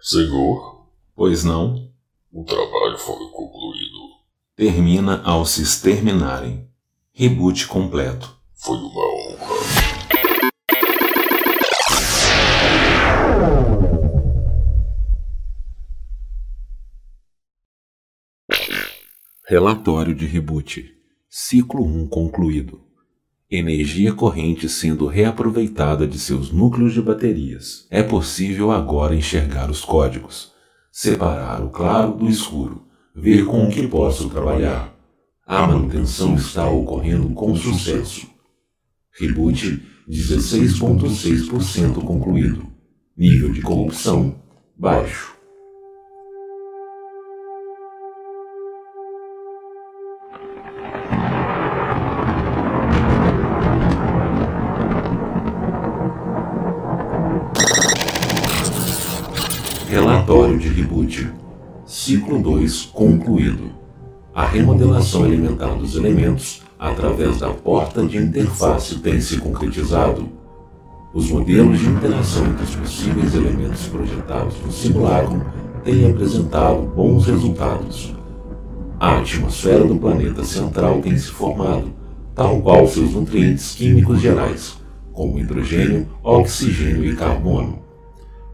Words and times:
Senhor, 0.00 0.86
Pois 1.14 1.42
não, 1.42 1.90
o 2.32 2.44
trabalho 2.44 2.96
foi 2.98 3.28
concluído. 3.30 3.98
termina 4.54 5.20
ao 5.24 5.44
se 5.44 5.62
exterminarem. 5.62 6.68
Reboot 7.12 7.66
completo. 7.66 8.38
Foi 8.54 8.76
uma 8.78 9.02
honra. 9.02 9.58
Relatório 19.46 20.14
de 20.14 20.26
reboot. 20.26 20.94
Ciclo 21.28 21.84
1 21.84 22.08
concluído. 22.08 22.87
Energia 23.50 24.12
corrente 24.12 24.68
sendo 24.68 25.06
reaproveitada 25.06 26.06
de 26.06 26.18
seus 26.18 26.52
núcleos 26.52 26.92
de 26.92 27.00
baterias. 27.00 27.86
É 27.90 28.02
possível 28.02 28.70
agora 28.70 29.16
enxergar 29.16 29.70
os 29.70 29.82
códigos, 29.82 30.52
separar 30.92 31.64
o 31.64 31.70
claro 31.70 32.12
do 32.12 32.28
escuro, 32.28 32.84
ver 33.16 33.46
com 33.46 33.64
o 33.64 33.70
que 33.70 33.88
posso 33.88 34.28
trabalhar. 34.28 34.94
A 35.46 35.66
manutenção 35.66 36.34
está 36.34 36.68
ocorrendo 36.68 37.30
com 37.30 37.56
sucesso. 37.56 38.26
Reboot 39.18 39.82
16.6% 40.06 42.04
concluído. 42.04 42.66
Nível 43.16 43.50
de 43.50 43.62
corrupção 43.62 44.42
baixo. 44.76 45.37
Relatório 60.28 60.58
de 60.58 60.68
reboot. 60.68 61.32
Ciclo 61.86 62.38
2 62.38 62.90
concluído. 62.92 63.70
A 64.34 64.44
remodelação 64.44 65.24
elementar 65.24 65.74
dos 65.74 65.96
elementos 65.96 66.62
através 66.78 67.38
da 67.38 67.48
porta 67.48 68.04
de 68.04 68.18
interface 68.18 68.98
tem 68.98 69.18
se 69.22 69.38
concretizado. 69.38 70.28
Os 71.14 71.30
modelos 71.30 71.78
de 71.78 71.86
interação 71.86 72.44
entre 72.44 72.62
os 72.62 72.76
possíveis 72.76 73.34
elementos 73.34 73.86
projetados 73.86 74.54
no 74.60 74.70
simulacro 74.70 75.42
têm 75.82 76.10
apresentado 76.10 76.82
bons 76.94 77.24
resultados. 77.24 78.14
A 79.00 79.20
atmosfera 79.20 79.86
do 79.86 79.96
planeta 79.96 80.44
central 80.44 81.00
tem 81.00 81.16
se 81.16 81.28
formado, 81.28 81.90
tal 82.34 82.60
qual 82.60 82.86
seus 82.86 83.14
nutrientes 83.14 83.74
químicos 83.74 84.20
gerais, 84.20 84.76
como 85.10 85.38
hidrogênio, 85.38 86.06
oxigênio 86.22 87.06
e 87.06 87.16
carbono. 87.16 87.78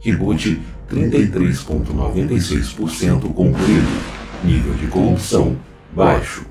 Reboot 0.04 0.60
33,96% 0.90 3.32
concluído. 3.32 4.02
Nível 4.42 4.74
de 4.74 4.88
corrupção 4.88 5.56
baixo. 5.94 6.44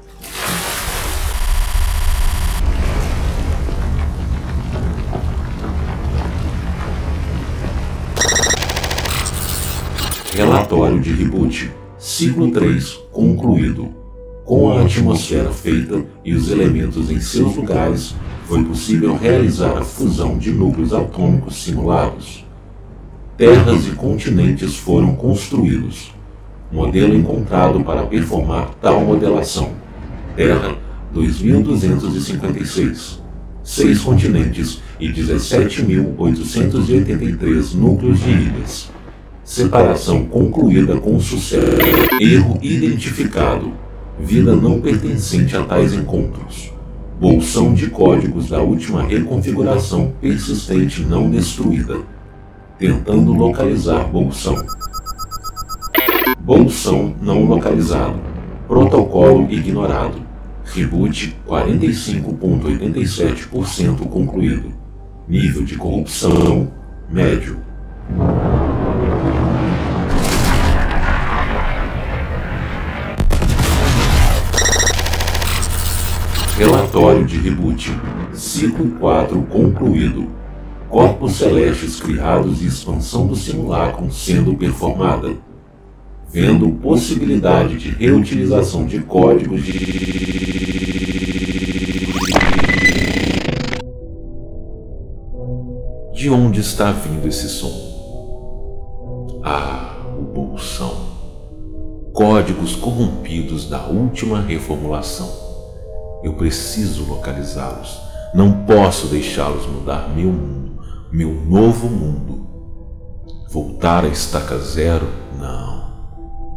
Relatório 10.34 11.00
de 11.00 11.14
reboot. 11.14 11.72
Ciclo 12.00 12.50
3 12.52 13.00
concluído. 13.11 13.94
Com 14.44 14.72
a 14.72 14.81
atmosfera 14.81 15.52
feita 15.52 16.04
e 16.26 16.34
os 16.34 16.50
elementos 16.50 17.11
em 17.11 17.22
seus 17.22 17.56
lugares, 17.56 18.16
foi 18.45 18.64
possível 18.64 19.16
realizar 19.16 19.78
a 19.78 19.84
fusão 19.84 20.38
de 20.38 20.52
núcleos 20.52 20.94
atômicos 20.94 21.64
simulados 21.64 22.42
terras 23.38 23.88
e 23.88 23.92
continentes 23.92 24.76
foram 24.76 25.16
construídos. 25.16 26.12
Modelo 26.72 27.16
encontrado 27.16 27.84
para 27.84 28.06
performar 28.06 28.72
tal 28.81 29.02
modelação. 29.02 29.72
Terra 30.36 30.76
2256. 31.12 33.21
Seis 33.64 34.02
continentes 34.02 34.82
e 34.99 35.08
17.883 35.10 37.76
núcleos 37.76 38.20
de 38.20 38.30
ilhas. 38.30 38.92
Separação 39.44 40.26
concluída 40.26 40.98
com 40.98 41.20
sucesso. 41.20 41.65
Erro 42.20 42.60
identificado. 42.61 43.73
Vida 44.20 44.55
não 44.55 44.80
pertencente 44.80 45.58
a 45.58 45.64
tais 45.64 45.94
encontros. 45.94 46.71
Bolsão 47.20 47.73
de 47.73 47.89
códigos 47.89 48.50
da 48.50 48.61
última 48.61 49.02
reconfiguração 49.04 50.14
persistente 50.21 51.02
não 51.04 51.27
destruída 51.30 51.98
tentando 52.78 53.34
localizar 53.34 54.08
Bolsão. 54.08 54.64
Bolsão 56.39 57.16
não 57.22 57.44
localizado. 57.45 58.20
Protocolo 58.67 59.52
ignorado. 59.52 60.22
Reboot 60.66 61.36
45.87% 61.48 64.10
concluído. 64.10 64.73
Nível 65.28 65.64
de 65.64 65.78
corrupção 65.78 66.72
médio. 67.10 67.62
Relatório 76.58 77.23
de 77.26 77.38
reboot. 77.38 77.95
Ciclo 78.33 78.89
4 79.00 79.42
concluído 79.44 80.42
corpos 80.93 81.37
celestes 81.37 81.99
criados 81.99 82.61
e 82.61 82.67
expansão 82.67 83.26
do 83.26 83.36
simulacro 83.36 84.11
sendo 84.11 84.55
performada, 84.55 85.36
vendo 86.30 86.70
possibilidade 86.70 87.80
de 87.80 87.89
reutilização 87.89 88.86
de 88.86 88.99
códigos 88.99 89.64
de. 89.64 89.73
De 96.14 96.30
onde 96.30 96.59
está 96.59 96.92
vindo 96.92 97.27
esse 97.27 97.49
som? 97.49 99.42
Ah, 99.43 99.95
o 100.15 100.21
bolsão. 100.21 100.95
Códigos 102.14 102.76
corrompidos 102.76 103.67
da 103.67 103.87
última 103.87 104.39
reformulação. 104.42 105.27
Eu 106.23 106.33
preciso 106.33 107.03
localizá-los. 107.05 107.99
Não 108.36 108.64
posso 108.64 109.08
deixá-los 109.08 109.65
mudar 109.65 110.08
meu 110.15 110.32
mundo 110.32 110.73
meu 111.14 111.32
novo 111.32 111.88
mundo. 111.88 112.48
Voltar 113.52 114.04
à 114.04 114.08
estaca 114.08 114.58
zero? 114.58 115.08
Não. 115.40 115.84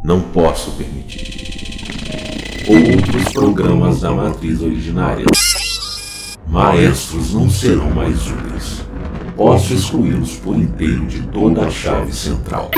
Não 0.03 0.23
posso 0.23 0.71
permitir. 0.73 2.65
Outros 2.67 3.33
programas 3.35 4.01
da 4.01 4.11
matriz 4.13 4.63
originária. 4.63 5.27
Maestros 6.49 7.35
não 7.35 7.51
serão 7.51 7.91
mais 7.91 8.29
úteis. 8.29 8.83
Posso 9.37 9.75
excluí-los 9.75 10.37
por 10.39 10.57
inteiro 10.57 11.05
de 11.05 11.21
toda 11.25 11.67
a 11.67 11.71
chave 11.71 12.15
central. 12.15 12.71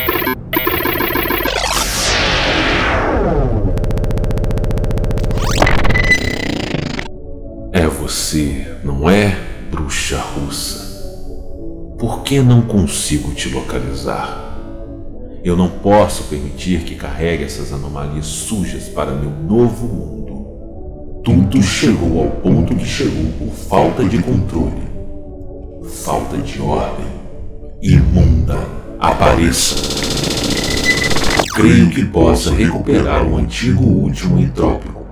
É 7.73 7.87
você, 7.87 8.67
não 8.83 9.09
é, 9.09 9.39
bruxa 9.71 10.19
russa? 10.19 10.88
Por 11.99 12.23
que 12.23 12.41
não 12.41 12.63
consigo 12.63 13.35
te 13.35 13.49
localizar? 13.49 14.57
Eu 15.43 15.57
não 15.57 15.69
posso 15.69 16.23
permitir 16.25 16.85
que 16.85 16.95
carregue 16.95 17.43
essas 17.43 17.73
anomalias 17.73 18.25
sujas 18.25 18.85
para 18.85 19.11
meu 19.11 19.31
novo 19.31 19.89
mundo. 19.89 21.23
Tudo 21.25 21.61
chegou 21.61 22.23
ao 22.23 22.31
ponto 22.31 22.77
que 22.77 22.85
chegou 22.85 23.33
por 23.33 23.53
falta 23.53 24.05
de 24.05 24.23
controle, 24.23 24.81
falta 26.05 26.37
de 26.37 26.61
ordem. 26.61 27.05
Imunda, 27.83 28.59
apareça. 29.01 29.75
Creio 31.53 31.91
que 31.91 32.05
possa 32.05 32.53
recuperar 32.53 33.27
o 33.27 33.39
antigo 33.39 33.83
último 33.83 34.39
entrópico. 34.39 35.05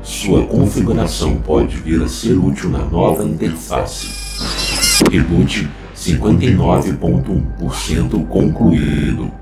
Sua 0.00 0.46
configuração 0.46 1.36
pode 1.36 1.76
vir 1.76 2.02
a 2.02 2.08
ser 2.08 2.32
útil 2.32 2.70
na 2.70 2.82
nova 2.86 3.24
interface. 3.24 4.06
Reboot 5.12 5.68
59,1% 5.98 8.26
concluído. 8.28 9.32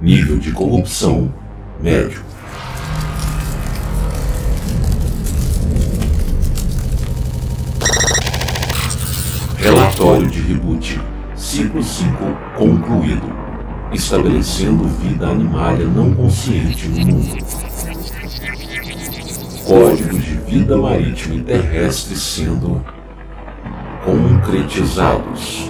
Nível 0.00 0.38
de 0.38 0.50
corrupção 0.50 1.32
médio. 1.80 2.20
Relatório 9.56 10.28
de 10.28 10.40
reboot. 10.40 11.00
Ciclo 11.36 11.80
5 11.80 12.10
concluído. 12.58 13.32
Estabelecendo 13.92 14.88
vida 14.88 15.28
animária 15.28 15.86
não 15.86 16.12
consciente 16.12 16.88
no 16.88 17.06
mundo. 17.06 17.38
Códigos 19.64 20.24
de 20.24 20.34
vida 20.38 20.76
marítima 20.76 21.36
e 21.36 21.42
terrestre 21.42 22.16
sendo 22.16 22.84
concretizados. 24.04 25.69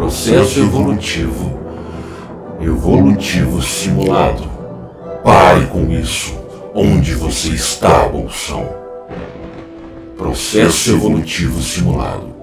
Processo 0.00 0.60
evolutivo 0.60 1.60
evolutivo 2.58 3.60
simulado. 3.60 4.50
Pare 5.22 5.66
com 5.66 5.90
isso. 5.90 6.40
Onde 6.74 7.14
você 7.14 7.50
está, 7.50 8.08
Bolsão? 8.08 8.66
Processo 10.16 10.92
evolutivo 10.92 11.60
simulado. 11.60 12.34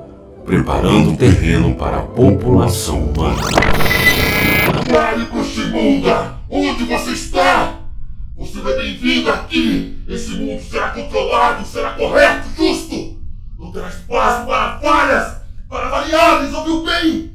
Preparando 0.46 1.14
o 1.14 1.18
terreno 1.18 1.74
para 1.74 1.98
a 1.98 2.04
população 2.04 3.06
humana. 3.06 3.42
Pare, 4.88 5.26
Cochimunda! 5.26 6.38
Onde 6.52 6.84
você 6.84 7.10
está? 7.10 7.74
Você 8.38 8.60
não 8.60 8.70
é 8.70 8.78
bem-vindo 8.78 9.32
aqui! 9.32 9.98
Esse 10.08 10.30
mundo 10.36 10.62
será 10.62 10.90
controlado, 10.90 11.66
será 11.66 11.90
correto, 11.94 12.50
justo! 12.56 13.18
Não 13.58 13.72
terá 13.72 13.88
espaço 13.88 14.46
para 14.46 14.80
falhas, 14.80 15.38
para 15.68 15.90
variáveis, 15.90 16.54
ouviu 16.54 16.84
bem? 16.84 17.27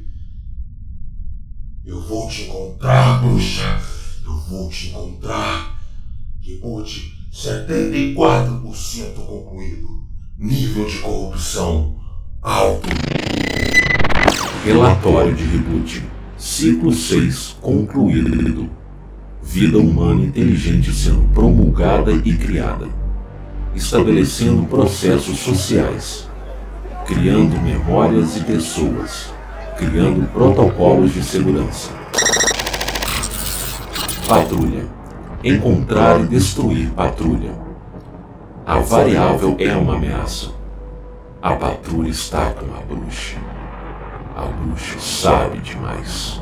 Vou 2.07 2.27
te 2.27 2.43
encontrar, 2.43 3.21
bruxa! 3.21 3.81
Eu 4.25 4.37
vou 4.49 4.69
te 4.69 4.89
encontrar! 4.89 5.79
Reboot 6.41 7.13
74% 7.31 9.15
concluído. 9.25 9.87
Nível 10.37 10.85
de 10.85 10.97
corrupção 10.99 11.95
alto. 12.41 12.89
Relatório 14.65 15.33
de 15.33 15.45
reboot. 15.45 16.03
Ciclo 16.37 16.91
6 16.91 17.55
concluído. 17.61 18.69
Vida 19.41 19.77
humana 19.77 20.25
inteligente 20.25 20.91
sendo 20.93 21.23
promulgada 21.33 22.11
e 22.11 22.35
criada. 22.35 22.89
Estabelecendo 23.73 24.65
processos 24.65 25.39
sociais. 25.39 26.29
Criando 27.05 27.59
memórias 27.61 28.35
e 28.35 28.41
pessoas. 28.41 29.32
Criando 29.77 30.27
protocolos 30.31 31.13
de 31.13 31.23
segurança. 31.23 31.91
Patrulha. 34.27 34.85
Encontrar 35.43 36.21
e 36.21 36.27
destruir 36.27 36.89
patrulha. 36.91 37.51
A 38.65 38.79
variável 38.79 39.55
é 39.59 39.75
uma 39.75 39.95
ameaça. 39.95 40.51
A 41.41 41.55
patrulha 41.55 42.09
está 42.09 42.51
com 42.51 42.65
a 42.65 42.81
bruxa. 42.81 43.37
A 44.35 44.45
bruxa 44.45 44.99
sabe 44.99 45.59
demais. 45.59 46.41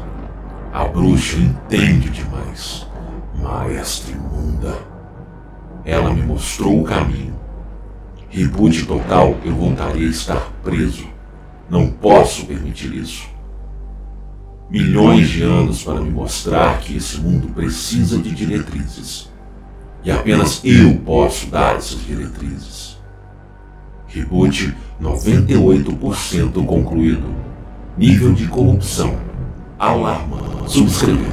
A 0.73 0.85
bruxa 0.85 1.37
entende 1.37 2.09
demais. 2.09 2.87
Maestra 3.35 4.13
imunda. 4.13 4.77
Ela 5.83 6.13
me 6.13 6.21
mostrou 6.21 6.81
o 6.81 6.83
caminho. 6.83 7.33
Reboot 8.29 8.85
total, 8.85 9.35
eu 9.43 9.55
voltaria 9.55 10.07
a 10.07 10.11
estar 10.11 10.51
preso. 10.63 11.10
Não 11.71 11.89
posso 11.89 12.45
permitir 12.47 12.93
isso. 12.93 13.29
Milhões 14.69 15.29
de 15.29 15.41
anos 15.41 15.81
para 15.81 16.01
me 16.01 16.09
mostrar 16.09 16.81
que 16.81 16.97
esse 16.97 17.17
mundo 17.17 17.47
precisa 17.53 18.17
de 18.17 18.29
diretrizes. 18.29 19.31
E 20.03 20.11
apenas 20.11 20.59
eu 20.65 20.97
posso 20.97 21.47
dar 21.47 21.77
essas 21.77 22.05
diretrizes. 22.05 22.97
Reboot 24.05 24.75
98% 25.01 26.65
concluído. 26.65 27.33
Nível 27.97 28.33
de 28.33 28.47
corrupção. 28.47 29.17
Alarma. 29.79 30.67
Subscrever. 30.67 31.31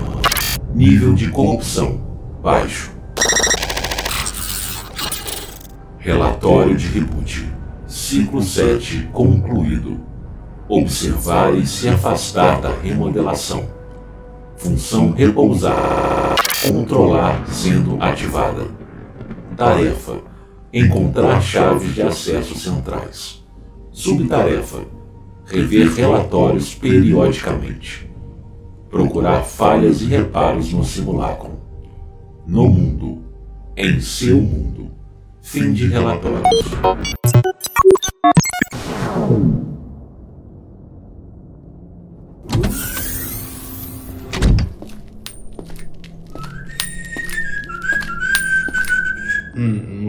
Nível 0.73 1.15
de 1.15 1.31
corrupção. 1.31 2.01
Baixo. 2.41 2.93
Relatório 5.99 6.77
de 6.77 6.87
reboot. 6.87 7.45
Ciclo 7.89 8.41
7 8.41 9.09
concluído. 9.13 10.08
Observar 10.71 11.55
e 11.55 11.67
se 11.67 11.89
afastar 11.89 12.61
da 12.61 12.69
remodelação. 12.69 13.67
Função 14.59 15.13
repousar. 15.13 16.37
Controlar 16.63 17.47
sendo 17.49 17.97
ativada. 17.99 18.67
Tarefa: 19.57 20.19
Encontrar 20.71 21.41
chaves 21.41 21.95
de 21.95 22.03
acesso 22.03 22.55
centrais. 22.59 23.43
Subtarefa: 23.91 24.83
Rever 25.47 25.91
relatórios 25.95 26.75
periodicamente. 26.75 28.07
Procurar 28.91 29.45
falhas 29.45 30.03
e 30.03 30.05
reparos 30.05 30.71
no 30.75 30.85
simulacro. 30.85 31.59
No 32.47 32.69
mundo. 32.69 33.23
Em 33.75 33.99
seu 34.01 34.37
mundo. 34.37 34.91
Fim 35.41 35.73
de 35.73 35.87
relatórios. 35.87 36.61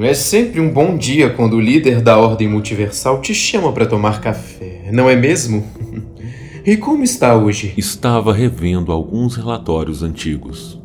É 0.01 0.13
sempre 0.13 0.62
um 0.62 0.72
bom 0.72 0.98
dia 0.98 1.30
quando 1.30 1.57
o 1.57 1.60
líder 1.60 2.01
da 2.01 2.18
Ordem 2.18 2.48
Multiversal 2.48 3.19
te 3.19 3.36
chama 3.36 3.74
para 3.74 3.86
tomar 3.86 4.22
café, 4.22 4.90
não 4.94 5.10
é 5.10 5.16
mesmo? 5.16 5.68
e 6.66 6.78
como 6.78 7.04
está 7.04 7.36
hoje? 7.36 7.74
Estava 7.75 8.34
revendo 8.34 8.94
alguns 8.94 9.36
relatórios 9.36 10.01
antigos. 10.01 10.80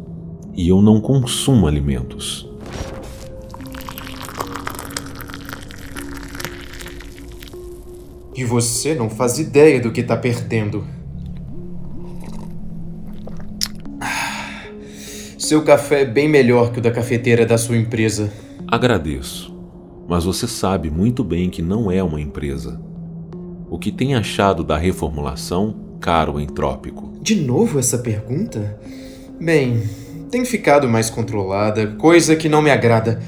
E 0.53 0.69
eu 0.69 0.83
não 0.83 1.01
consumo 1.01 1.69
alimentos. 1.69 2.51
E 8.35 8.43
você 8.43 8.97
não 8.97 9.09
faz 9.09 9.39
ideia 9.39 9.81
do 9.81 9.93
que 9.93 10.01
está 10.01 10.17
perdendo. 10.17 10.85
Ah, 14.01 14.65
Seu 15.39 15.63
café 15.63 16.03
é 16.03 16.05
bem 16.05 16.29
melhor 16.29 16.73
que 16.73 16.81
o 16.81 16.83
da 16.83 16.91
cafeteira 16.91 17.47
da 17.47 17.57
sua 17.57 17.77
empresa. 17.77 18.33
Agradeço, 18.67 19.55
mas 20.09 20.25
você 20.25 20.47
sabe 20.47 20.91
muito 20.91 21.23
bem 21.23 21.51
que 21.51 21.63
não 21.63 21.91
é 21.91 22.03
uma 22.03 22.21
empresa. 22.21 22.81
O 23.71 23.79
que 23.79 23.93
tem 23.93 24.15
achado 24.15 24.65
da 24.65 24.77
reformulação, 24.77 25.75
caro 26.01 26.41
entrópico? 26.41 27.13
De 27.21 27.37
novo 27.37 27.79
essa 27.79 27.99
pergunta? 27.99 28.79
Bem, 29.41 29.83
tem 30.31 30.45
ficado 30.45 30.89
mais 30.89 31.11
controlada, 31.11 31.87
coisa 31.99 32.37
que 32.37 32.49
não 32.49 32.63
me 32.63 32.71
agrada. 32.71 33.21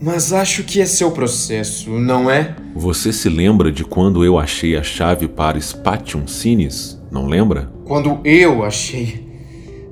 Mas 0.00 0.32
acho 0.32 0.64
que 0.64 0.80
é 0.80 0.86
seu 0.86 1.12
processo, 1.12 1.90
não 1.90 2.30
é? 2.30 2.56
Você 2.74 3.12
se 3.12 3.28
lembra 3.28 3.72
de 3.72 3.84
quando 3.84 4.24
eu 4.24 4.38
achei 4.38 4.76
a 4.76 4.82
chave 4.82 5.28
para 5.28 5.60
Spatium 5.60 6.26
Sinis? 6.26 7.00
Não 7.10 7.26
lembra? 7.26 7.72
Quando 7.84 8.20
eu 8.24 8.64
achei. 8.64 9.23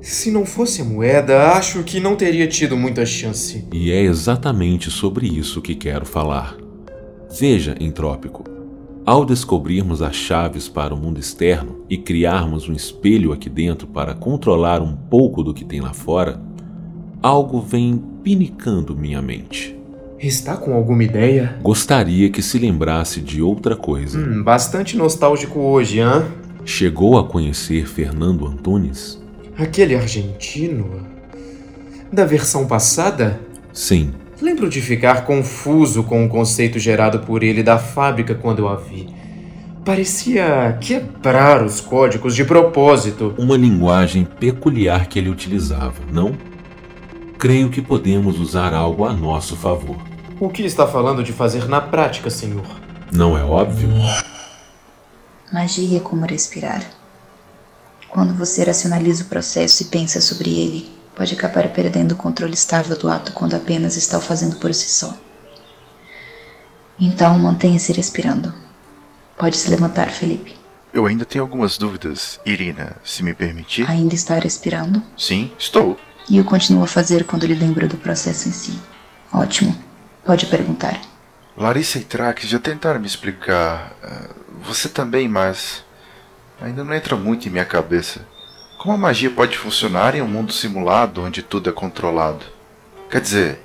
Se 0.03 0.29
não 0.29 0.45
fosse 0.45 0.81
a 0.81 0.83
moeda, 0.83 1.53
acho 1.53 1.81
que 1.81 1.97
não 1.97 2.17
teria 2.17 2.45
tido 2.45 2.75
muita 2.75 3.05
chance. 3.05 3.65
E 3.71 3.89
é 3.89 4.01
exatamente 4.01 4.91
sobre 4.91 5.25
isso 5.25 5.61
que 5.61 5.75
quero 5.75 6.05
falar. 6.05 6.57
Veja, 7.39 7.73
entrópico. 7.79 8.43
Ao 9.05 9.23
descobrirmos 9.23 10.01
as 10.01 10.13
chaves 10.13 10.67
para 10.67 10.93
o 10.93 10.97
mundo 10.97 11.21
externo 11.21 11.85
e 11.89 11.97
criarmos 11.97 12.67
um 12.67 12.73
espelho 12.73 13.31
aqui 13.31 13.49
dentro 13.49 13.87
para 13.87 14.13
controlar 14.13 14.81
um 14.81 14.93
pouco 14.93 15.41
do 15.41 15.53
que 15.53 15.63
tem 15.63 15.79
lá 15.79 15.93
fora, 15.93 16.37
algo 17.21 17.61
vem 17.61 18.03
pinicando 18.21 18.97
minha 18.97 19.21
mente. 19.21 19.73
Está 20.19 20.57
com 20.57 20.73
alguma 20.73 21.05
ideia? 21.05 21.57
Gostaria 21.61 22.29
que 22.29 22.41
se 22.41 22.59
lembrasse 22.59 23.21
de 23.21 23.41
outra 23.41 23.77
coisa. 23.77 24.19
Hum, 24.19 24.43
bastante 24.43 24.97
nostálgico 24.97 25.61
hoje, 25.61 26.01
hã? 26.01 26.27
Chegou 26.65 27.17
a 27.17 27.23
conhecer 27.23 27.87
Fernando 27.87 28.45
Antunes? 28.45 29.22
Aquele 29.57 29.95
argentino? 29.95 31.07
Da 32.11 32.25
versão 32.25 32.65
passada? 32.67 33.39
Sim, 33.71 34.13
Lembro 34.43 34.67
de 34.67 34.81
ficar 34.81 35.23
confuso 35.25 36.03
com 36.03 36.25
o 36.25 36.27
conceito 36.27 36.77
gerado 36.77 37.19
por 37.19 37.43
ele 37.43 37.63
da 37.63 37.79
fábrica 37.79 38.35
quando 38.35 38.59
eu 38.59 38.67
a 38.67 38.75
vi. 38.75 39.07
Parecia 39.85 40.77
quebrar 40.81 41.63
os 41.63 41.79
códigos 41.79 42.35
de 42.35 42.43
propósito. 42.43 43.33
uma 43.37 43.55
linguagem 43.55 44.25
peculiar 44.25 45.07
que 45.07 45.17
ele 45.17 45.29
utilizava, 45.29 45.95
não? 46.11 46.33
Creio 47.39 47.69
que 47.69 47.81
podemos 47.81 48.37
usar 48.37 48.73
algo 48.73 49.05
a 49.05 49.13
nosso 49.13 49.55
favor. 49.55 49.95
O 50.41 50.49
que 50.49 50.63
está 50.63 50.85
falando 50.85 51.23
de 51.23 51.31
fazer 51.31 51.69
na 51.69 51.79
prática, 51.79 52.29
senhor? 52.29 52.65
Não 53.13 53.37
é 53.37 53.43
óbvio? 53.45 53.87
Magia 55.53 55.99
é 55.99 56.01
como 56.01 56.25
respirar. 56.25 56.83
Quando 58.13 58.33
você 58.35 58.63
racionaliza 58.63 59.23
o 59.23 59.27
processo 59.27 59.81
e 59.81 59.85
pensa 59.87 60.21
sobre 60.21 60.51
ele, 60.51 60.87
pode 61.15 61.33
acabar 61.33 61.67
perdendo 61.69 62.11
o 62.11 62.15
controle 62.15 62.53
estável 62.53 62.95
do 62.95 63.09
ato 63.09 63.31
quando 63.33 63.55
apenas 63.55 63.97
está 63.97 64.19
o 64.19 64.21
fazendo 64.21 64.57
por 64.57 64.71
si 64.71 64.87
só. 64.91 65.17
Então 66.99 67.39
mantenha-se 67.39 67.91
respirando. 67.91 68.53
Pode 69.35 69.57
se 69.57 69.67
levantar, 69.67 70.11
Felipe. 70.11 70.55
Eu 70.93 71.07
ainda 71.07 71.25
tenho 71.25 71.43
algumas 71.43 71.75
dúvidas, 71.75 72.39
Irina, 72.45 72.97
se 73.03 73.23
me 73.23 73.33
permitir. 73.33 73.89
Ainda 73.89 74.13
está 74.13 74.37
respirando? 74.37 75.01
Sim, 75.17 75.51
estou. 75.57 75.99
E 76.29 76.37
eu 76.37 76.43
continuo 76.45 76.83
a 76.83 76.87
fazer 76.87 77.23
quando 77.25 77.47
lhe 77.47 77.55
lembro 77.55 77.87
do 77.87 77.97
processo 77.97 78.47
em 78.47 78.51
si. 78.51 78.79
Ótimo. 79.33 79.75
Pode 80.23 80.45
perguntar. 80.45 81.01
Larissa 81.57 81.97
e 81.97 82.03
Trax 82.03 82.43
já 82.43 82.59
tentaram 82.59 82.99
me 82.99 83.07
explicar. 83.07 83.91
ah, 84.03 84.29
Você 84.61 84.87
também, 84.87 85.27
mas. 85.27 85.82
Ainda 86.63 86.81
não 86.81 86.93
entra 86.93 87.17
muito 87.17 87.45
em 87.45 87.51
minha 87.51 87.65
cabeça. 87.65 88.21
como 88.79 88.93
a 88.93 88.97
magia 88.97 89.29
pode 89.29 89.57
funcionar 89.57 90.15
em 90.15 90.21
um 90.21 90.27
mundo 90.27 90.53
simulado 90.53 91.21
onde 91.21 91.43
tudo 91.43 91.69
é 91.69 91.73
controlado? 91.73 92.45
Quer 93.11 93.19
dizer, 93.19 93.59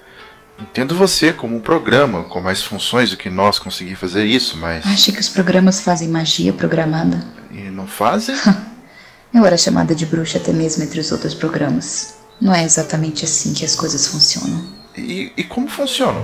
entendo 0.59 0.97
você 0.97 1.33
como 1.33 1.57
um 1.57 1.61
programa 1.61 2.25
com 2.25 2.41
mais 2.41 2.61
funções 2.61 3.11
do 3.11 3.17
que 3.17 3.31
nós 3.31 3.57
conseguir 3.57 3.95
fazer 3.95 4.25
isso, 4.25 4.57
mas. 4.57 4.85
Acha 4.85 5.13
que 5.13 5.21
os 5.21 5.29
programas 5.29 5.81
fazem 5.81 6.09
magia 6.09 6.53
programada? 6.53 7.25
E 7.53 7.71
não 7.71 7.87
fazem? 7.87 8.35
Eu 9.33 9.47
era 9.47 9.57
chamada 9.57 9.95
de 9.95 10.05
bruxa 10.05 10.39
até 10.39 10.53
mesmo 10.53 10.83
entre 10.83 10.99
os 10.99 11.13
outros 11.13 11.35
programas. 11.35 12.17
Não 12.41 12.53
é 12.53 12.65
exatamente 12.65 13.25
assim 13.25 13.55
que 13.55 13.65
as 13.65 13.77
coisas 13.77 14.09
funcionam. 14.09 14.73
E, 14.97 15.33
e 15.37 15.45
como 15.45 15.69
funcionam? 15.69 16.23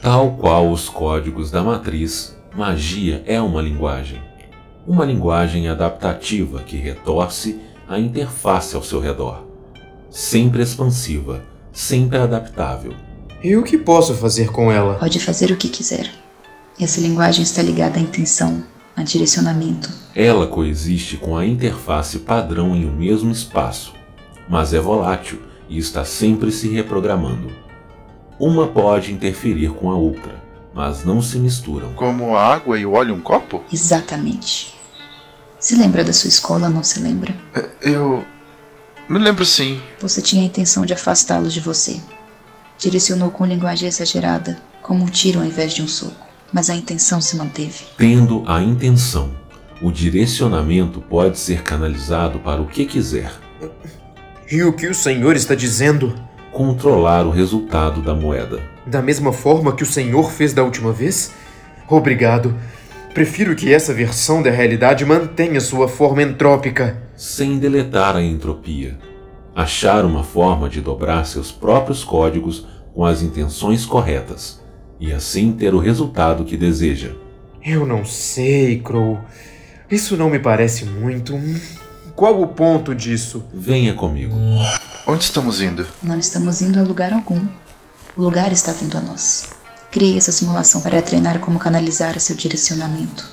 Tal 0.00 0.36
qual 0.36 0.70
os 0.70 0.88
códigos 0.88 1.50
da 1.50 1.62
matriz, 1.62 2.36
magia 2.54 3.24
é 3.26 3.40
uma 3.40 3.60
linguagem. 3.60 4.22
Uma 4.84 5.04
linguagem 5.04 5.68
adaptativa 5.68 6.60
que 6.60 6.76
retorce 6.76 7.60
a 7.88 8.00
interface 8.00 8.74
ao 8.74 8.82
seu 8.82 8.98
redor. 8.98 9.46
Sempre 10.10 10.60
expansiva, 10.60 11.40
sempre 11.72 12.18
adaptável. 12.18 12.92
E 13.44 13.56
o 13.56 13.62
que 13.62 13.78
posso 13.78 14.12
fazer 14.14 14.50
com 14.50 14.72
ela? 14.72 14.94
Pode 14.94 15.20
fazer 15.20 15.52
o 15.52 15.56
que 15.56 15.68
quiser. 15.68 16.10
Essa 16.80 17.00
linguagem 17.00 17.44
está 17.44 17.62
ligada 17.62 17.98
à 17.98 18.02
intenção, 18.02 18.64
a 18.96 19.04
direcionamento. 19.04 19.88
Ela 20.16 20.48
coexiste 20.48 21.16
com 21.16 21.36
a 21.36 21.46
interface 21.46 22.18
padrão 22.18 22.74
em 22.74 22.84
um 22.84 22.96
mesmo 22.96 23.30
espaço, 23.30 23.94
mas 24.48 24.74
é 24.74 24.80
volátil 24.80 25.42
e 25.68 25.78
está 25.78 26.04
sempre 26.04 26.50
se 26.50 26.68
reprogramando. 26.68 27.52
Uma 28.36 28.66
pode 28.66 29.12
interferir 29.12 29.70
com 29.74 29.92
a 29.92 29.94
outra, 29.94 30.41
mas 30.74 31.04
não 31.04 31.20
se 31.20 31.38
misturam. 31.38 31.92
Como 31.94 32.36
a 32.36 32.54
água 32.54 32.78
e 32.78 32.86
o 32.86 32.92
óleo 32.92 33.14
em 33.14 33.18
um 33.18 33.20
copo? 33.20 33.62
Exatamente. 33.72 34.74
Se 35.58 35.76
lembra 35.76 36.02
da 36.02 36.12
sua 36.12 36.28
escola, 36.28 36.68
não 36.68 36.82
se 36.82 37.00
lembra? 37.00 37.34
Eu. 37.80 38.24
Me 39.08 39.18
lembro 39.18 39.44
sim. 39.44 39.80
Você 40.00 40.22
tinha 40.22 40.42
a 40.42 40.46
intenção 40.46 40.84
de 40.84 40.92
afastá-los 40.92 41.52
de 41.52 41.60
você. 41.60 42.00
Direcionou 42.78 43.30
com 43.30 43.46
linguagem 43.46 43.88
exagerada, 43.88 44.60
como 44.82 45.04
um 45.04 45.08
tiro 45.08 45.38
ao 45.38 45.46
invés 45.46 45.72
de 45.72 45.82
um 45.82 45.88
soco. 45.88 46.26
Mas 46.52 46.68
a 46.68 46.74
intenção 46.74 47.20
se 47.20 47.36
manteve. 47.36 47.84
Tendo 47.96 48.42
a 48.46 48.62
intenção, 48.62 49.30
o 49.80 49.90
direcionamento 49.90 51.00
pode 51.00 51.38
ser 51.38 51.62
canalizado 51.62 52.38
para 52.40 52.60
o 52.60 52.66
que 52.66 52.84
quiser. 52.84 53.32
E 54.50 54.62
o 54.62 54.72
que 54.72 54.86
o 54.86 54.94
senhor 54.94 55.36
está 55.36 55.54
dizendo? 55.54 56.14
Controlar 56.50 57.26
o 57.26 57.30
resultado 57.30 58.02
da 58.02 58.14
moeda. 58.14 58.71
Da 58.86 59.00
mesma 59.00 59.32
forma 59.32 59.74
que 59.74 59.82
o 59.82 59.86
senhor 59.86 60.30
fez 60.32 60.52
da 60.52 60.62
última 60.62 60.92
vez? 60.92 61.32
Obrigado. 61.88 62.54
Prefiro 63.14 63.54
que 63.54 63.72
essa 63.72 63.92
versão 63.92 64.42
da 64.42 64.50
realidade 64.50 65.04
mantenha 65.04 65.60
sua 65.60 65.86
forma 65.88 66.22
entrópica. 66.22 67.02
Sem 67.14 67.58
deletar 67.58 68.16
a 68.16 68.22
entropia. 68.22 68.98
Achar 69.54 70.04
uma 70.04 70.24
forma 70.24 70.68
de 70.68 70.80
dobrar 70.80 71.24
seus 71.26 71.52
próprios 71.52 72.02
códigos 72.02 72.66
com 72.94 73.04
as 73.04 73.22
intenções 73.22 73.84
corretas 73.84 74.60
e 74.98 75.12
assim 75.12 75.52
ter 75.52 75.74
o 75.74 75.78
resultado 75.78 76.44
que 76.44 76.56
deseja. 76.56 77.10
Eu 77.62 77.86
não 77.86 78.04
sei, 78.04 78.80
Crow. 78.80 79.20
Isso 79.90 80.16
não 80.16 80.30
me 80.30 80.38
parece 80.38 80.84
muito. 80.86 81.38
Qual 82.16 82.40
o 82.40 82.46
ponto 82.46 82.94
disso? 82.94 83.44
Venha 83.52 83.94
comigo. 83.94 84.34
Onde 85.06 85.24
estamos 85.24 85.60
indo? 85.60 85.86
Não 86.02 86.18
estamos 86.18 86.62
indo 86.62 86.78
a 86.78 86.82
lugar 86.82 87.12
algum. 87.12 87.46
O 88.14 88.22
lugar 88.22 88.52
está 88.52 88.72
vindo 88.72 88.98
a 88.98 89.00
nós. 89.00 89.48
Criei 89.90 90.18
essa 90.18 90.32
simulação 90.32 90.82
para 90.82 91.00
treinar 91.00 91.38
como 91.38 91.58
canalizar 91.58 92.18
seu 92.20 92.36
direcionamento. 92.36 93.26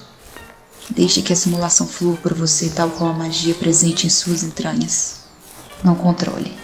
Deixe 0.89 1.21
que 1.21 1.33
a 1.33 1.35
simulação 1.35 1.85
flua 1.85 2.15
por 2.17 2.33
você 2.33 2.69
tal 2.69 2.89
qual 2.89 3.09
a 3.09 3.13
magia 3.13 3.53
presente 3.53 4.07
em 4.07 4.09
suas 4.09 4.41
entranhas. 4.41 5.25
Não 5.83 5.95
controle. 5.95 6.57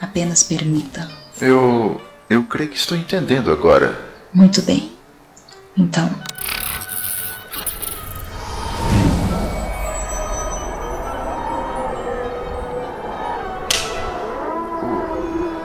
Apenas 0.00 0.42
permita. 0.42 1.08
Eu. 1.40 2.00
Eu 2.28 2.42
creio 2.44 2.68
que 2.70 2.76
estou 2.76 2.96
entendendo 2.96 3.50
agora. 3.50 3.98
Muito 4.34 4.60
bem. 4.62 4.92
Então, 5.76 6.10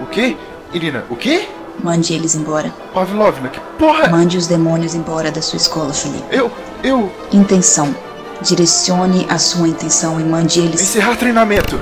O 0.01 0.05
quê? 0.13 0.35
Irina, 0.73 1.05
o 1.09 1.15
quê? 1.15 1.47
Mande 1.83 2.13
eles 2.13 2.35
embora. 2.35 2.69
Pavlovna, 2.93 3.49
que 3.49 3.59
porra? 3.77 4.07
Mande 4.09 4.37
os 4.37 4.47
demônios 4.47 4.93
embora 4.95 5.31
da 5.31 5.41
sua 5.41 5.57
escola, 5.57 5.93
Felipe. 5.93 6.23
Eu. 6.31 6.51
Eu. 6.83 7.11
Intenção. 7.31 7.93
Direcione 8.41 9.25
a 9.29 9.37
sua 9.37 9.67
intenção 9.67 10.19
e 10.19 10.23
mande 10.23 10.59
eles. 10.59 10.81
Encerrar 10.81 11.15
treinamento. 11.15 11.79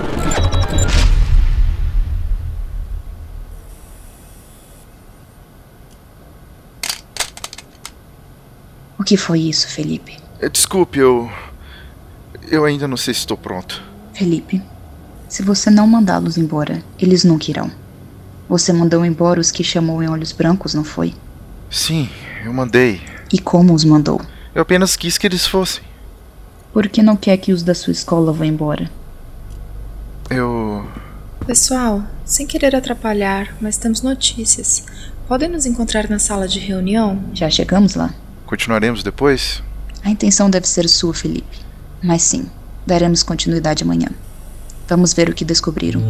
O 8.98 9.04
que 9.04 9.16
foi 9.18 9.40
isso, 9.42 9.68
Felipe? 9.68 10.18
Eh, 10.40 10.50
Desculpe, 10.50 11.00
eu. 11.00 11.30
Eu 12.50 12.66
ainda 12.66 12.88
não 12.88 12.98
sei 12.98 13.14
se 13.14 13.22
estou 13.22 13.38
pronto. 13.38 13.82
Felipe, 14.14 14.62
se 15.28 15.44
você 15.44 15.70
não 15.70 15.88
mandá-los 15.88 16.38
embora, 16.38 16.84
eles 17.00 17.24
nunca 17.24 17.50
irão. 17.50 17.72
Você 18.50 18.74
mandou 18.74 19.06
embora 19.06 19.40
os 19.40 19.52
que 19.52 19.64
chamou 19.64 20.02
em 20.02 20.10
olhos 20.10 20.32
brancos, 20.32 20.74
não 20.74 20.84
foi? 20.84 21.14
Sim, 21.70 22.10
eu 22.44 22.52
mandei. 22.52 23.00
E 23.32 23.38
como 23.38 23.76
os 23.76 23.86
mandou? 23.86 24.20
Eu 24.56 24.64
apenas 24.64 24.96
quis 24.96 25.20
que 25.20 25.28
eles 25.28 25.46
fossem. 25.46 25.84
Por 26.74 26.90
que 26.90 27.04
não 27.04 27.16
quer 27.16 27.38
que 27.38 27.54
os 27.54 27.62
da 27.62 27.76
sua 27.76 27.92
escola 27.92 28.34
vão 28.34 28.48
embora? 28.48 28.90
Eu. 30.32 30.84
Pessoal, 31.46 32.04
sem 32.26 32.48
querer 32.48 32.76
atrapalhar, 32.76 33.56
mas 33.62 33.78
temos 33.78 34.02
notícias. 34.02 34.84
Podem 35.28 35.48
nos 35.48 35.68
encontrar 35.68 36.10
na 36.10 36.18
sala 36.18 36.48
de 36.48 36.60
reunião? 36.60 37.24
Já 37.36 37.52
chegamos 37.52 37.94
lá? 37.94 38.12
Continuaremos 38.48 39.04
depois? 39.04 39.62
A 40.04 40.10
intenção 40.10 40.50
deve 40.50 40.68
ser 40.68 40.90
sua, 40.90 41.14
Felipe. 41.14 41.60
Mas 42.02 42.24
sim, 42.24 42.50
daremos 42.86 43.22
continuidade 43.22 43.84
amanhã. 43.84 44.10
Vamos 44.88 45.14
ver 45.14 45.30
o 45.30 45.36
que 45.36 45.46
descobriram. 45.46 46.02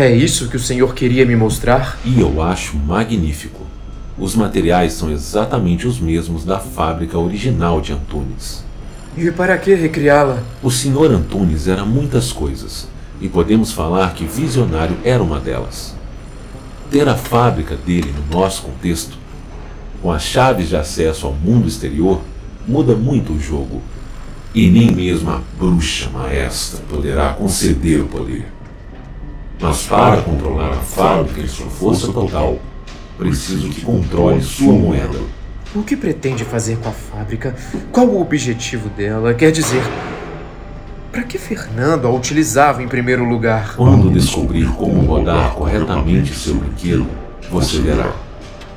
É 0.00 0.10
isso 0.10 0.48
que 0.48 0.56
o 0.56 0.60
senhor 0.60 0.94
queria 0.94 1.26
me 1.26 1.36
mostrar? 1.36 1.98
E 2.06 2.18
eu 2.18 2.40
acho 2.40 2.74
magnífico. 2.74 3.66
Os 4.16 4.34
materiais 4.34 4.94
são 4.94 5.10
exatamente 5.10 5.86
os 5.86 6.00
mesmos 6.00 6.42
da 6.42 6.58
fábrica 6.58 7.18
original 7.18 7.82
de 7.82 7.92
Antunes. 7.92 8.64
E 9.14 9.30
para 9.30 9.58
que 9.58 9.74
recriá-la? 9.74 10.42
O 10.62 10.70
Sr. 10.70 11.12
Antunes 11.12 11.68
era 11.68 11.84
muitas 11.84 12.32
coisas, 12.32 12.88
e 13.20 13.28
podemos 13.28 13.72
falar 13.72 14.14
que 14.14 14.24
visionário 14.24 14.96
era 15.04 15.22
uma 15.22 15.38
delas. 15.38 15.94
Ter 16.90 17.06
a 17.06 17.14
fábrica 17.14 17.76
dele 17.76 18.10
no 18.10 18.38
nosso 18.38 18.62
contexto, 18.62 19.18
com 20.00 20.10
as 20.10 20.22
chaves 20.22 20.70
de 20.70 20.76
acesso 20.76 21.26
ao 21.26 21.34
mundo 21.34 21.68
exterior, 21.68 22.22
muda 22.66 22.96
muito 22.96 23.34
o 23.34 23.38
jogo. 23.38 23.82
E 24.54 24.70
nem 24.70 24.92
mesmo 24.92 25.30
a 25.30 25.42
bruxa 25.58 26.08
maestra 26.08 26.80
poderá 26.88 27.34
conceder 27.34 28.00
o 28.00 28.06
poder. 28.06 28.59
Mas 29.60 29.82
para 29.82 30.22
controlar 30.22 30.70
a 30.70 30.76
fábrica 30.76 31.40
em 31.40 31.46
sua 31.46 31.66
força 31.68 32.12
total, 32.12 32.58
preciso 33.18 33.68
que 33.68 33.82
controle 33.82 34.40
sua 34.42 34.72
moeda. 34.72 35.18
O 35.74 35.82
que 35.82 35.96
pretende 35.96 36.44
fazer 36.44 36.78
com 36.78 36.88
a 36.88 36.92
fábrica? 36.92 37.54
Qual 37.92 38.06
o 38.06 38.20
objetivo 38.20 38.88
dela? 38.88 39.34
Quer 39.34 39.52
dizer, 39.52 39.82
para 41.12 41.22
que 41.22 41.38
Fernando 41.38 42.06
a 42.06 42.10
utilizava 42.10 42.82
em 42.82 42.88
primeiro 42.88 43.24
lugar? 43.28 43.76
Quando 43.76 44.10
descobrir 44.10 44.66
como 44.72 45.02
rodar 45.02 45.52
corretamente 45.52 46.34
seu 46.34 46.54
brinquedo, 46.54 47.06
você 47.50 47.78
verá. 47.80 48.12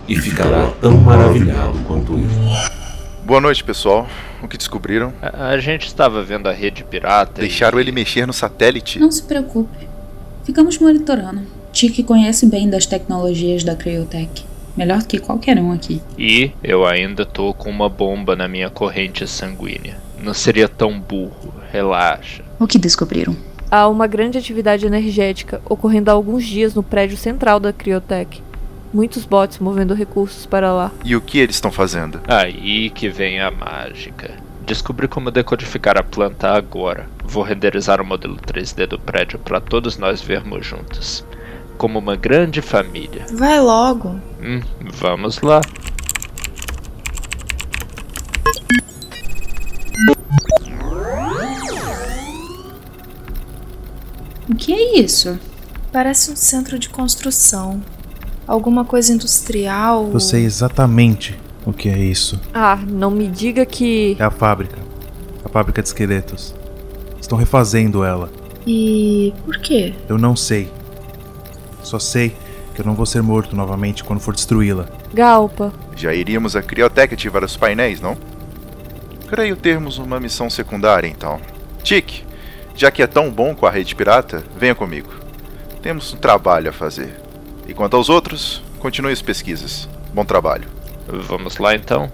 E 0.07 0.17
ficará 0.17 0.69
tão 0.81 0.97
maravilhado 0.97 1.79
quanto 1.87 2.13
eu. 2.13 2.27
Boa 3.25 3.39
noite, 3.39 3.63
pessoal. 3.63 4.05
O 4.41 4.47
que 4.49 4.57
descobriram? 4.57 5.13
A, 5.21 5.47
a 5.51 5.57
gente 5.57 5.87
estava 5.87 6.21
vendo 6.21 6.49
a 6.49 6.51
rede 6.51 6.83
pirata. 6.83 7.39
e- 7.39 7.47
Deixaram 7.47 7.79
ele 7.79 7.91
mexer 7.93 8.27
no 8.27 8.33
satélite? 8.33 8.99
Não 8.99 9.09
se 9.09 9.23
preocupe. 9.23 9.87
Ficamos 10.43 10.77
monitorando. 10.77 11.41
Tiki 11.71 12.03
conhece 12.03 12.45
bem 12.45 12.69
das 12.69 12.85
tecnologias 12.85 13.63
da 13.63 13.75
Cryotech. 13.75 14.45
Melhor 14.75 14.99
do 14.99 15.07
que 15.07 15.19
qualquer 15.19 15.57
um 15.57 15.71
aqui. 15.71 16.01
E 16.17 16.51
eu 16.63 16.85
ainda 16.85 17.25
tô 17.25 17.53
com 17.53 17.69
uma 17.69 17.87
bomba 17.87 18.35
na 18.35 18.47
minha 18.47 18.69
corrente 18.69 19.25
sanguínea. 19.27 19.97
Não 20.21 20.33
seria 20.33 20.67
tão 20.67 20.99
burro, 20.99 21.53
relaxa. 21.71 22.43
O 22.59 22.67
que 22.67 22.77
descobriram? 22.77 23.35
Há 23.71 23.87
uma 23.87 24.05
grande 24.05 24.37
atividade 24.37 24.85
energética 24.85 25.61
ocorrendo 25.65 26.11
há 26.11 26.13
alguns 26.13 26.45
dias 26.45 26.75
no 26.75 26.83
prédio 26.83 27.17
central 27.17 27.59
da 27.59 27.71
Criotech. 27.71 28.41
Muitos 28.93 29.25
bots 29.25 29.59
movendo 29.59 29.93
recursos 29.95 30.45
para 30.45 30.71
lá. 30.71 30.91
E 31.03 31.15
o 31.15 31.21
que 31.21 31.39
eles 31.39 31.55
estão 31.55 31.71
fazendo? 31.71 32.21
Aí 32.27 32.89
que 32.89 33.09
vem 33.09 33.39
a 33.39 33.49
mágica. 33.49 34.31
Descobri 34.73 35.07
como 35.07 35.29
decodificar 35.29 35.99
a 35.99 36.03
planta 36.03 36.49
agora. 36.49 37.07
Vou 37.23 37.43
renderizar 37.43 38.01
o 38.01 38.03
modelo 38.03 38.37
3D 38.37 38.87
do 38.87 38.97
prédio 38.97 39.37
para 39.37 39.61
todos 39.61 39.99
nós 39.99 40.19
vermos 40.19 40.65
juntos. 40.65 41.23
Como 41.77 41.99
uma 41.99 42.15
grande 42.15 42.59
família. 42.59 43.27
Vai 43.31 43.61
logo. 43.61 44.19
Hum, 44.41 44.61
vamos 44.81 45.39
lá. 45.41 45.61
O 54.49 54.55
que 54.55 54.73
é 54.73 54.99
isso? 54.99 55.37
Parece 55.91 56.31
um 56.31 56.35
centro 56.35 56.79
de 56.79 56.89
construção. 56.89 57.79
Alguma 58.47 58.83
coisa 58.83 59.13
industrial. 59.13 60.09
Eu 60.11 60.19
sei 60.19 60.43
exatamente 60.43 61.39
o 61.65 61.73
que 61.73 61.89
é 61.89 61.97
isso. 61.97 62.39
Ah, 62.53 62.77
não 62.87 63.11
me 63.11 63.27
diga 63.27 63.65
que. 63.65 64.15
É 64.19 64.23
a 64.23 64.31
fábrica. 64.31 64.77
A 65.43 65.49
fábrica 65.49 65.81
de 65.81 65.87
esqueletos. 65.87 66.53
Estão 67.19 67.37
refazendo 67.37 68.03
ela. 68.03 68.29
E 68.65 69.33
por 69.45 69.57
quê? 69.59 69.93
Eu 70.07 70.17
não 70.17 70.35
sei. 70.35 70.69
Só 71.81 71.99
sei 71.99 72.35
que 72.73 72.81
eu 72.81 72.85
não 72.85 72.95
vou 72.95 73.05
ser 73.05 73.21
morto 73.21 73.55
novamente 73.55 74.03
quando 74.03 74.19
for 74.19 74.33
destruí-la. 74.33 74.87
Galpa. 75.13 75.71
Já 75.95 76.13
iríamos 76.13 76.55
a 76.55 76.61
Criotech 76.61 77.13
ativar 77.13 77.43
os 77.43 77.55
painéis, 77.55 78.01
não? 78.01 78.17
Creio 79.27 79.55
termos 79.55 79.97
uma 79.97 80.19
missão 80.19 80.49
secundária 80.49 81.07
então. 81.07 81.39
Tic, 81.83 82.23
já 82.75 82.89
que 82.89 83.03
é 83.03 83.07
tão 83.07 83.29
bom 83.29 83.53
com 83.55 83.65
a 83.65 83.71
rede 83.71 83.95
pirata, 83.95 84.43
venha 84.57 84.75
comigo. 84.75 85.09
Temos 85.81 86.13
um 86.13 86.17
trabalho 86.17 86.69
a 86.69 86.73
fazer. 86.73 87.19
E 87.67 87.73
quanto 87.73 87.95
aos 87.95 88.09
outros, 88.09 88.63
continue 88.79 89.11
as 89.11 89.21
pesquisas. 89.21 89.87
Bom 90.13 90.25
trabalho. 90.25 90.67
Vamos 91.07 91.57
lá 91.57 91.75
então. 91.75 92.11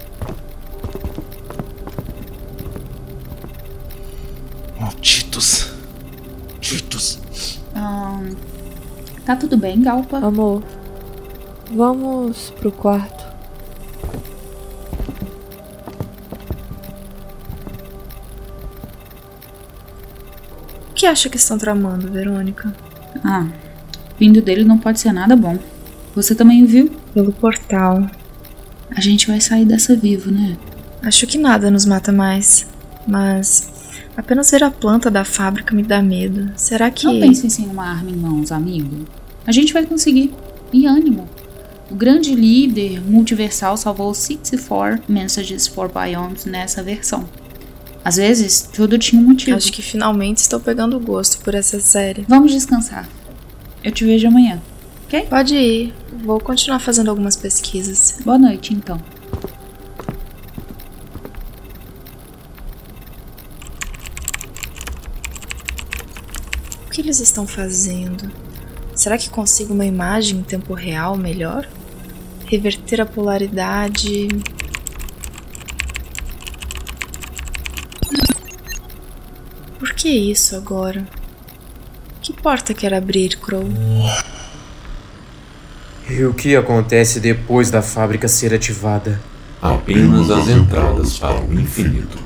Malditos. 4.79 5.72
Malditos. 6.51 7.19
Ahn, 7.75 8.36
tá 9.25 9.36
tudo 9.36 9.58
bem, 9.58 9.81
Galpa? 9.81 10.17
Amor, 10.17 10.63
vamos 11.72 12.51
pro 12.60 12.72
quarto. 12.72 13.19
O 20.89 20.93
que 20.93 21.05
acha 21.05 21.29
que 21.29 21.38
estão 21.38 21.58
tramando, 21.58 22.12
Verônica? 22.12 22.74
Ah, 23.24 23.48
vindo 24.19 24.41
dele 24.41 24.65
não 24.65 24.77
pode 24.77 25.00
ser 25.00 25.13
nada 25.13 25.36
bom. 25.36 25.58
Você 26.15 26.36
também 26.36 26.65
viu? 26.65 26.89
Pelo 27.13 27.31
portal. 27.31 28.05
A 28.96 29.01
gente 29.01 29.27
vai 29.27 29.39
sair 29.39 29.65
dessa 29.65 29.96
vivo, 29.96 30.31
né? 30.31 30.58
Acho 31.01 31.25
que 31.27 31.38
nada 31.38 31.72
nos 31.72 31.86
mata 31.86 32.12
mais. 32.12 32.67
Mas 33.08 33.69
apenas 34.15 34.51
ver 34.51 34.63
a 34.63 34.72
planta 34.72 35.10
da 35.10 35.24
fábrica 35.24 35.75
me 35.75 35.84
dá 35.84 36.01
medo. 36.01 36.51
Será 36.55 36.91
que. 36.91 37.05
Não 37.05 37.19
pense 37.19 37.50
sem 37.50 37.65
uma 37.67 37.86
arma 37.86 38.10
em 38.10 38.15
mãos, 38.15 38.51
amigo. 38.51 39.05
A 39.46 39.51
gente 39.51 39.74
vai 39.74 39.86
conseguir. 39.86 40.34
E 40.72 40.86
ânimo. 40.86 41.27
O 41.89 41.96
grande 41.96 42.36
líder 42.36 43.01
multiversal 43.01 43.75
salvou 43.75 44.13
64 44.13 45.01
Messages 45.12 45.65
for 45.65 45.91
Biomes 45.91 46.46
nessa 46.46 46.84
versão. 46.84 47.27
Às 48.05 48.17
vezes, 48.17 48.62
tudo 48.62 48.98
tinha 48.98 49.22
um 49.22 49.25
motivo. 49.25 49.58
Acho 49.58 49.74
que 49.74 49.81
finalmente 49.81 50.38
estou 50.38 50.60
pegando 50.60 51.00
gosto 51.00 51.43
por 51.43 51.55
essa 51.55 51.79
série. 51.79 52.25
Vamos 52.27 52.51
descansar. 52.51 53.10
Eu 53.84 53.91
te 53.91 54.05
vejo 54.05 54.27
amanhã. 54.27 54.62
Ok? 55.09 55.25
Pode 55.25 55.55
ir. 55.55 55.91
Vou 56.23 56.39
continuar 56.39 56.77
fazendo 56.77 57.09
algumas 57.09 57.35
pesquisas. 57.35 58.19
Boa 58.23 58.37
noite, 58.37 58.75
então. 58.75 59.01
O 66.85 66.91
que 66.91 67.01
eles 67.01 67.19
estão 67.19 67.47
fazendo? 67.47 68.31
Será 68.93 69.17
que 69.17 69.31
consigo 69.31 69.73
uma 69.73 69.85
imagem 69.85 70.41
em 70.41 70.43
tempo 70.43 70.75
real 70.75 71.17
melhor? 71.17 71.67
Reverter 72.45 73.01
a 73.01 73.05
polaridade. 73.07 74.27
Por 79.79 79.91
que 79.95 80.09
isso 80.09 80.55
agora? 80.55 81.07
Que 82.21 82.31
porta 82.31 82.75
quer 82.75 82.93
abrir, 82.93 83.39
Crow? 83.39 83.63
E 86.20 86.25
o 86.25 86.34
que 86.34 86.53
acontece 86.53 87.18
depois 87.18 87.72
da 87.72 87.82
fábrica 87.82 88.27
ser 88.27 88.53
ativada? 88.53 89.22
Apenas 89.62 90.29
as 90.29 90.50
entradas 90.50 91.18
para 91.18 91.40
o 91.40 91.53
infinito. 91.53 92.18